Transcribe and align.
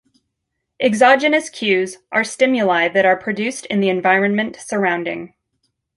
Exogenous 0.79 1.47
cues 1.51 1.97
are 2.11 2.23
stimuli 2.23 2.87
that 2.87 3.05
are 3.05 3.15
produced 3.15 3.67
in 3.67 3.81
the 3.81 3.89
environment 3.89 4.55
surrounding. 4.55 5.35